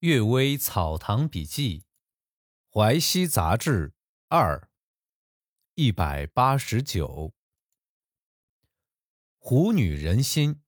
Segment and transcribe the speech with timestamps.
[0.00, 1.84] 阅微草堂笔记，
[2.72, 3.92] 淮西杂志
[4.28, 4.70] 二
[5.74, 7.34] 一百八十九。
[9.36, 10.62] 虎女人心。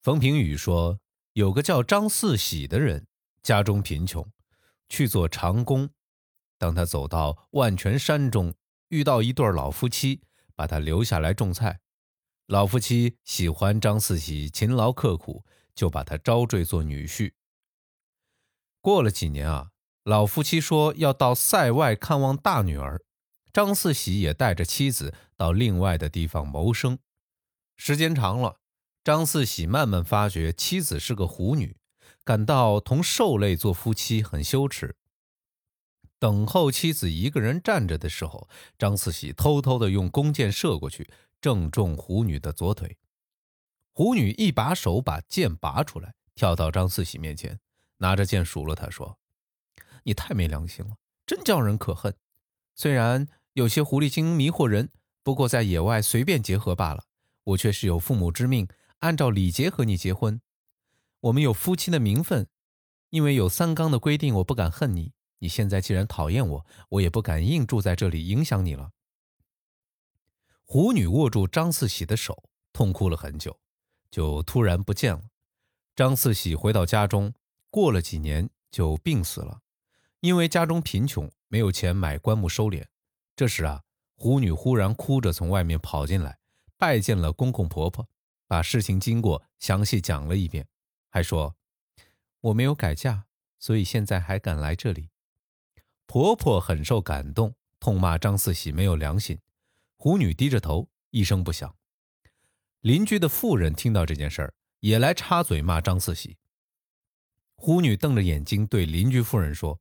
[0.00, 1.00] 冯平宇说，
[1.32, 3.08] 有个叫张四喜的人，
[3.42, 4.24] 家中贫穷，
[4.88, 5.90] 去做长工。
[6.56, 8.54] 当他走到万泉山中，
[8.90, 10.22] 遇到一对老夫妻，
[10.54, 11.80] 把他留下来种菜。
[12.46, 15.44] 老夫妻喜欢张四喜勤劳刻苦，
[15.74, 17.32] 就把他招赘做女婿。
[18.84, 19.70] 过了几年啊，
[20.02, 23.00] 老夫妻说要到塞外看望大女儿，
[23.50, 26.98] 张四喜也带着妻子到另外的地方谋生。
[27.78, 28.60] 时间长了，
[29.02, 31.78] 张四喜慢慢发觉妻子是个狐女，
[32.24, 34.94] 感到同兽类做夫妻很羞耻。
[36.18, 42.98] 等候妻子一个人站着的时候，张四喜偷偷的用弓箭射过去，正中狐女的左腿。
[43.94, 47.58] 狐女一把手把剑拔出来，跳到张四喜面前。
[47.98, 49.18] 拿着剑数落他说
[50.04, 52.14] ：“你太没良心了，真叫人可恨。
[52.74, 54.90] 虽然有些狐狸精迷惑人，
[55.22, 57.04] 不过在野外随便结合罢了。
[57.44, 58.66] 我却是有父母之命，
[59.00, 60.40] 按照礼节和你结婚。
[61.20, 62.48] 我们有夫妻的名分，
[63.10, 65.12] 因为有三纲的规定，我不敢恨你。
[65.38, 68.90] 你现在既然讨厌我，我也不敢硬住在这里影响你了。”
[70.66, 73.58] 狐女握住张四喜的手，痛哭了很久，
[74.10, 75.22] 就突然不见了。
[75.94, 77.32] 张四喜回到家中。
[77.74, 79.60] 过了几年就病死了，
[80.20, 82.84] 因为家中贫穷，没有钱买棺木收敛。
[83.34, 83.82] 这时啊，
[84.14, 86.38] 狐女忽然哭着从外面跑进来，
[86.78, 88.08] 拜见了公公婆婆，
[88.46, 90.68] 把事情经过详细讲了一遍，
[91.10, 91.56] 还说
[92.42, 93.24] 我没有改嫁，
[93.58, 95.10] 所以现在还敢来这里。
[96.06, 99.40] 婆婆很受感动，痛骂张四喜没有良心。
[99.96, 101.74] 狐女低着头，一声不响。
[102.82, 106.36] 邻居的妇人听到这件事儿，也来插嘴骂张四喜。
[107.64, 109.80] 狐女瞪着眼睛对邻居妇人说：“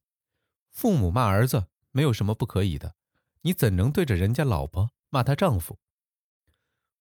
[0.71, 2.95] 父母骂儿子没有什么不可以的，
[3.41, 5.77] 你怎能对着人家老婆骂她丈夫？”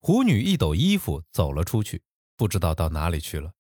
[0.03, 2.03] 狐女一抖衣服走了出去，
[2.37, 3.53] 不知道到哪里去了。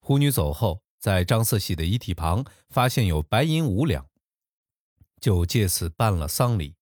[0.00, 4.08] 狐女走后，在张四喜的遗体旁发现有白银五两，
[5.20, 6.74] 就借此办了丧礼。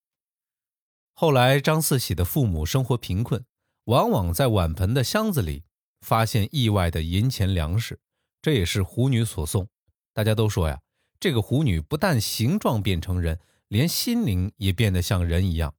[1.12, 3.44] 后来，张四喜的父母生活贫困，
[3.84, 5.64] 往往在碗盆的箱子里
[6.00, 8.00] 发现意外的银钱粮食。
[8.48, 9.68] 这也是狐女所送。
[10.14, 10.80] 大家都说呀，
[11.20, 13.38] 这个狐女不但形状变成人，
[13.68, 15.74] 连心灵也变得像人一样。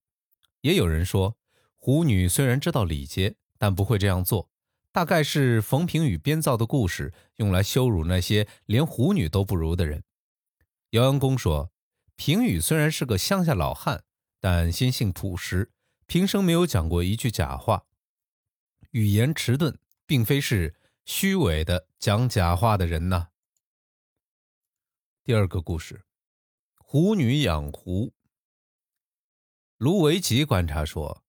[0.61, 1.35] 也有人说，
[1.77, 4.51] 狐女虽然知道礼节，但不会这样做。
[4.91, 10.03] 大概是冯平宇编造的故事，用来羞辱那些连狐女都不如的人。
[10.91, 11.71] 姚阳公说，
[12.15, 14.03] 平宇虽然是个乡下老汉，
[14.39, 15.71] 但心性朴实，
[16.05, 17.85] 平生没有讲过一句假话，
[18.91, 19.75] 语言迟钝，
[20.05, 20.75] 并非是。
[21.11, 23.29] 虚伪的讲假话的人呢？
[25.23, 26.05] 第二个故事，
[26.77, 28.13] 狐女养狐。
[29.77, 31.23] 卢维吉观察说，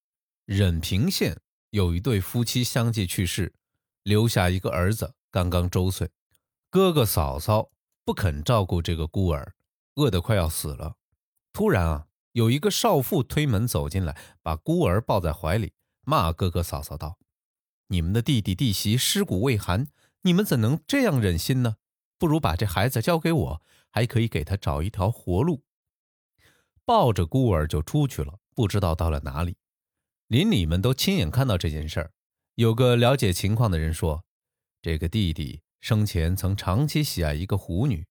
[0.44, 1.40] 任平县
[1.70, 3.54] 有一对夫妻相继去世，
[4.02, 6.10] 留下一个儿子，刚刚周岁。
[6.68, 7.70] 哥哥嫂嫂
[8.04, 9.54] 不肯照顾这个孤儿，
[9.94, 10.98] 饿得快要死了。
[11.54, 17.18] 突然啊，有一个少妇推门走进来，把孤儿抱在怀里，骂哥哥嫂嫂道。
[17.92, 19.88] 你们的弟弟弟媳尸骨未寒，
[20.22, 21.76] 你们怎能这样忍心呢？
[22.18, 25.64] 不如把这孩子交给我，还可以给他找一条活路。
[26.84, 29.56] 抱着孤儿就出去了，不知道到了哪里。
[30.28, 32.12] 邻里们都亲眼看到这件事儿。
[32.54, 34.24] 有个了解情况的人说，
[34.80, 38.06] 这个弟弟生前曾长期喜爱一个狐女，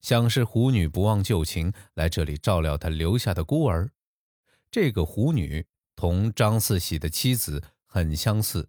[0.00, 3.92] 想是狐女不忘旧情，来这里照料他留下的孤儿。
[4.72, 8.68] 这个狐女同张四喜的妻子很相似。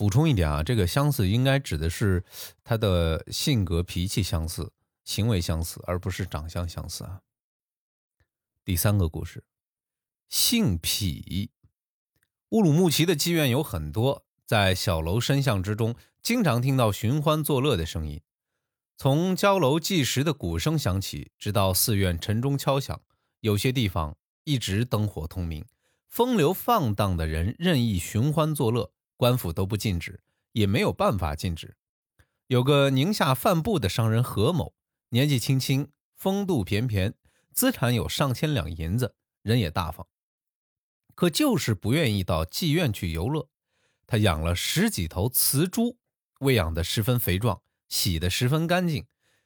[0.00, 2.24] 补充一点啊，这个相似应该指的是
[2.64, 4.72] 他的性格脾气相似，
[5.04, 7.20] 行为相似，而不是长相相似啊。
[8.64, 9.44] 第三个故事，
[10.30, 11.50] 性癖。
[12.48, 18.22] 乌鲁木齐的妓院有很多，在小楼深巷之中，经常听到寻欢作乐的声音，
[18.96, 22.98] 从交楼计时的鼓声响起，直到寺院晨钟敲响，
[23.40, 25.66] 有些地方一直灯火通明，
[26.08, 28.94] 风流放荡的人任意寻欢作乐。
[29.20, 30.22] 官府都不禁止，
[30.52, 31.76] 也没有办法禁止。
[32.46, 34.72] 有个宁夏贩布的商人何某，
[35.10, 37.12] 年纪轻轻，风度翩翩，
[37.52, 40.06] 资产有上千两银子，人也大方，
[41.14, 43.50] 可就是不愿意到妓院去游乐。
[44.06, 45.98] 他养了十几头雌猪，
[46.38, 49.04] 喂养的十分肥壮，洗得十分干净，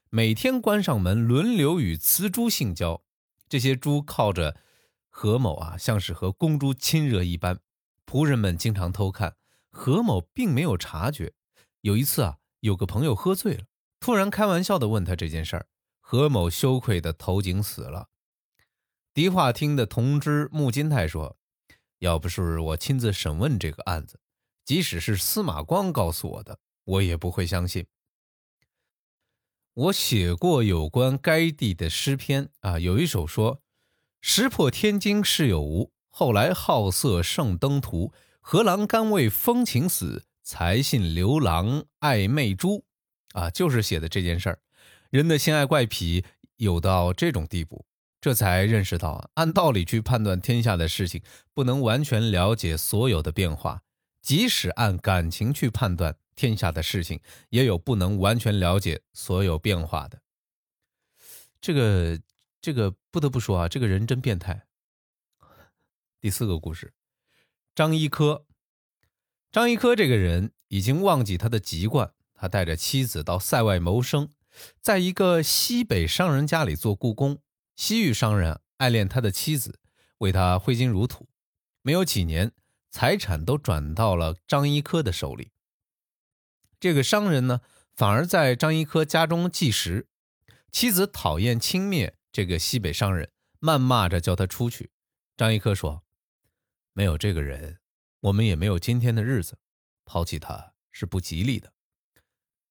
[0.09, 3.03] 每天关上门，轮流与雌猪性交。
[3.49, 4.57] 这些猪靠着
[5.11, 7.59] 何某啊，像是和公猪亲热一般，
[8.07, 9.35] 仆人们经常偷看。
[9.75, 11.35] 何某并没有察觉。
[11.81, 13.65] 有一次啊，有个朋友喝醉了，
[13.99, 15.67] 突然开玩笑的问他这件事儿，
[16.01, 18.09] 何某羞愧的投井死了。
[19.13, 21.37] 迪化厅的同知穆金泰说
[21.99, 24.21] ：“要不是我亲自审问这个案子，
[24.65, 27.87] 即使是司马光告诉我的，我也不会相信。”
[29.75, 33.61] 我写过有关该地的诗篇啊，有一首说
[34.23, 38.13] ：“石破天惊事有无，后来好色胜登徒。
[38.47, 42.85] 何郎甘为风情死，才信刘郎爱媚珠。”
[43.33, 44.59] 啊，就是写的这件事儿。
[45.09, 46.27] 人的心爱怪癖
[46.57, 47.87] 有到这种地步，
[48.21, 51.23] 这才认识到，按道理去判断天下的事情，
[51.55, 53.79] 不能完全了解所有的变化；
[54.21, 56.15] 即使按感情去判断。
[56.37, 57.21] 天下的事情
[57.51, 60.21] 也有不能完全了解所有变化的，
[61.61, 62.21] 这个
[62.61, 64.67] 这个不得不说啊，这个人真变态。
[66.21, 66.93] 第四个故事，
[67.75, 68.47] 张一科。
[69.51, 74.31] 张一科这个人已经忘记他的籍贯，他带着妻子到塞外谋生，
[74.81, 77.39] 在一个西北商人家里做雇工。
[77.75, 79.81] 西域商人爱恋他的妻子，
[80.19, 81.29] 为他挥金如土，
[81.83, 82.53] 没有几年，
[82.93, 85.51] 财产都转到了张一科的手里。
[86.79, 87.61] 这个商人呢，
[87.97, 90.07] 反而在张一科家中计食。
[90.71, 93.31] 妻子讨厌轻蔑这个西北商人，
[93.61, 94.91] 谩骂着叫他出去。
[95.37, 96.05] 张一科说
[96.95, 97.81] ：“没有这个人，
[98.21, 99.59] 我们也没有今天的日子。
[100.07, 101.75] 抛弃他是不吉利的。”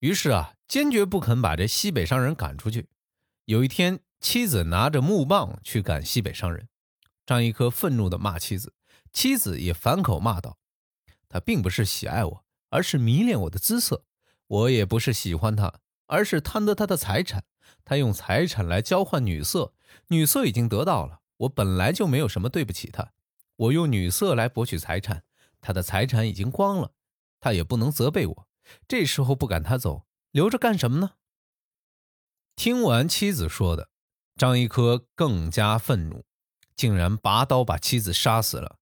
[0.02, 2.90] 于是啊，坚决不肯把这西北商人赶出去。
[3.46, 6.68] 有一天，妻子拿着木棒去赶西北商人，
[7.26, 8.74] 张一科愤怒地骂妻子，
[9.12, 10.58] 妻子也反口骂道
[11.30, 12.44] ：“他并不是喜爱我。”
[12.74, 14.04] 而是迷恋我的姿色，
[14.48, 17.46] 我也不是喜欢他，而是贪得他的财产。
[17.86, 19.76] 他用财产来交换女色，
[20.08, 23.13] 女色已经得到了，我本来就没有什么对不起他。
[23.56, 25.24] 我用女色来博取财产，
[25.62, 26.94] 他的财产已经光了，
[27.40, 28.48] 他也不能责备我。
[28.88, 31.12] 这时候不赶他走，留着干什么呢？
[32.56, 33.90] 听完妻子说的，
[34.36, 36.26] 张一科更加愤怒，
[36.76, 38.80] 竟然拔刀把妻子杀死了。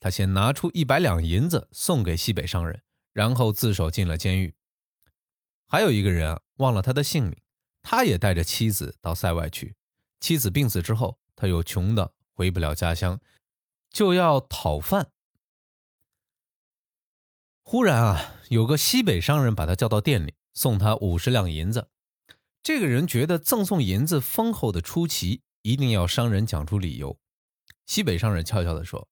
[0.00, 2.82] 他先拿出一百两银子送给西北商人。
[3.14, 4.56] 然后自首进了监狱。
[5.68, 7.36] 还有一个人啊忘了他的姓名，
[7.80, 9.76] 他也带着妻子到塞外去。
[10.18, 13.20] 妻子病死之后，他又穷的回不了家乡，
[13.94, 15.12] 就要讨饭。
[17.62, 21.88] 忽然啊，有个西北商人把他叫到店里，送他五十两银子。
[22.60, 27.16] 这个人觉得赠送银子丰厚的出奇，一定要商人讲出理由。
[27.86, 29.08] 西北商人悄悄地说：“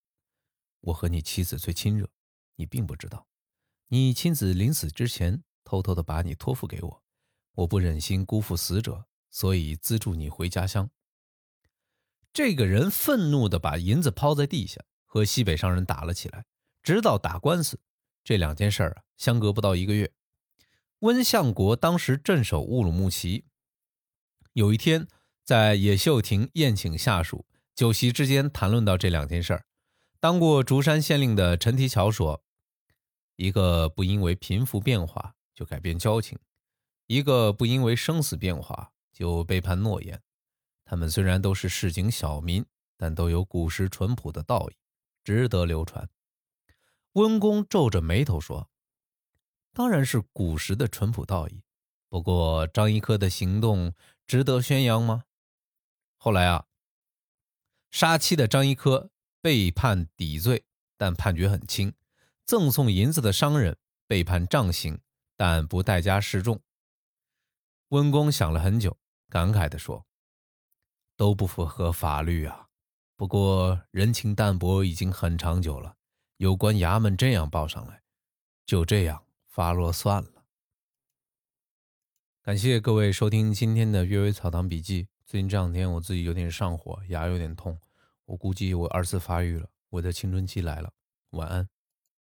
[0.83, 2.11] 我和你妻子最亲热，
[2.57, 3.29] 你并不知道。”
[3.87, 7.03] 你妻子临死之前，偷偷的把你托付给我，
[7.55, 10.91] 我不忍心辜负死者，所以资助你回家乡。
[12.33, 16.45] 这个人愤怒的把银子抛在地下，和西北商人打了起来，
[16.83, 17.79] 直到打官司。
[18.25, 20.13] 这两件事啊，相隔不到一个月。
[21.01, 23.45] 温相国当时镇守乌鲁木齐，
[24.53, 25.07] 有一天
[25.45, 29.65] 在野秀亭宴请下属，酒席之间谈论到这两件事儿。
[30.21, 32.43] 当过竹山县令的陈提桥说。
[33.37, 36.39] 一个不因为贫富变化就改变交情，
[37.07, 40.23] 一个不因为生死变化就背叛诺言。
[40.93, 42.67] 他们虽然都是市井小民，
[42.99, 44.77] 但都有古时淳朴的道义，
[45.25, 46.07] 值得流传。
[47.15, 48.69] 温公皱着眉头说
[49.73, 51.63] ：“当然是古时的淳朴道义。
[52.11, 53.95] 不过张一科的行动
[54.27, 55.25] 值得宣扬吗？”
[56.19, 56.67] 后来啊，
[57.91, 60.67] 杀妻的张一科被判抵罪，
[60.99, 61.95] 但判决很轻。
[62.45, 65.01] 赠送银子的商人被判杖刑，
[65.37, 66.61] 但不代加示众。
[67.89, 68.99] 温公想了很久，
[69.31, 70.05] 感慨地说
[71.23, 72.67] ：“都不符合法律啊。
[73.15, 75.95] 不过人情淡薄已经很长久了，
[76.39, 78.03] 有关衙门这样报上来，
[78.67, 80.45] 就这样发落算了。”
[82.43, 85.05] 感谢各位收听今天的《阅微草堂笔记》。
[85.25, 87.79] 最近这两天我自己有点上火，牙有点痛，
[88.25, 90.93] 我估计我二次发育了，我的青春期来了。
[91.31, 91.69] 晚安。